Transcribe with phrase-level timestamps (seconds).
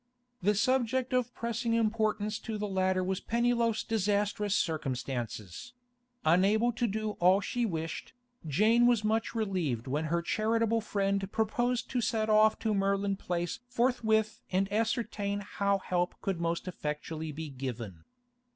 [0.41, 5.73] The subject of pressing importance to the latter was Pennyloaf's disastrous circumstances;
[6.25, 8.13] unable to do all she wished,
[8.47, 13.59] Jane was much relieved when her charitable friend proposed to set off to Merlin Place
[13.67, 18.03] forthwith and ascertain how help could most effectually be given.